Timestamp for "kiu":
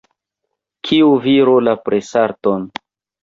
0.89-1.11